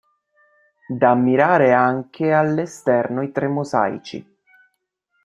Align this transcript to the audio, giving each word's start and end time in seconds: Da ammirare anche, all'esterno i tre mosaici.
Da 0.97 1.11
ammirare 1.11 1.73
anche, 1.73 2.31
all'esterno 2.33 3.21
i 3.21 3.31
tre 3.31 3.45
mosaici. 3.47 4.27